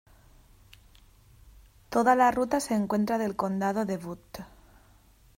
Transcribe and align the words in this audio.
Toda 1.91 2.15
la 2.15 2.31
ruta 2.31 2.59
se 2.59 2.73
encuentra 2.73 3.19
del 3.19 3.35
condado 3.35 3.85
de 3.85 3.97
Butte. 3.97 4.43